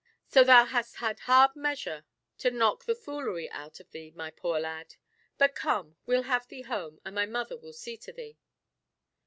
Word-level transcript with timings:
So 0.25 0.43
thou 0.43 0.65
hast 0.65 0.95
had 0.95 1.19
hard 1.19 1.55
measure 1.55 2.05
to 2.39 2.49
knock 2.49 2.85
the 2.85 2.95
foolery 2.95 3.47
out 3.51 3.79
of 3.79 3.91
thee, 3.91 4.11
my 4.15 4.31
poor 4.31 4.59
lad. 4.59 4.95
But 5.37 5.53
come, 5.53 5.95
we'll 6.07 6.23
have 6.23 6.47
thee 6.47 6.63
home, 6.63 6.99
and 7.05 7.13
my 7.13 7.27
mother 7.27 7.55
will 7.55 7.71
see 7.73 7.97
to 7.97 8.11
thee." 8.11 8.39